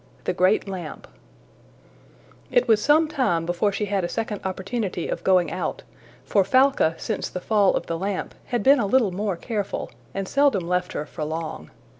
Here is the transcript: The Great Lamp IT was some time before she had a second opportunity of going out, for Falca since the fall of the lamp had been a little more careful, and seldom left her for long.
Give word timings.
The 0.23 0.33
Great 0.33 0.67
Lamp 0.67 1.07
IT 2.49 2.67
was 2.67 2.81
some 2.81 3.07
time 3.07 3.45
before 3.45 3.71
she 3.71 3.85
had 3.85 4.03
a 4.03 4.09
second 4.09 4.41
opportunity 4.43 5.07
of 5.07 5.23
going 5.23 5.51
out, 5.51 5.83
for 6.25 6.43
Falca 6.43 6.95
since 6.97 7.29
the 7.29 7.39
fall 7.39 7.75
of 7.75 7.85
the 7.85 7.99
lamp 7.99 8.33
had 8.45 8.63
been 8.63 8.79
a 8.79 8.87
little 8.87 9.11
more 9.11 9.35
careful, 9.37 9.91
and 10.11 10.27
seldom 10.27 10.67
left 10.67 10.93
her 10.93 11.05
for 11.05 11.23
long. 11.23 11.69